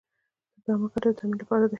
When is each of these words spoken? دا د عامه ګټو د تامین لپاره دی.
دا 0.63 0.63
د 0.65 0.67
عامه 0.71 0.87
ګټو 0.93 1.09
د 1.11 1.15
تامین 1.19 1.37
لپاره 1.41 1.63
دی. 1.67 1.69